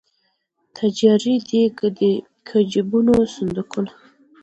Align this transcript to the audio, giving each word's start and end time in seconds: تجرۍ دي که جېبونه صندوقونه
تجرۍ 0.75 1.37
دي 1.47 1.61
که 2.47 2.57
جېبونه 2.71 3.13
صندوقونه 3.33 3.93